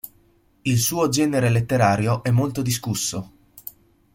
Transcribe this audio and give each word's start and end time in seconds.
Il 0.63 0.79
suo 0.79 1.09
genere 1.09 1.51
letterario 1.51 2.23
è 2.23 2.31
molto 2.31 2.63
discusso. 2.63 3.31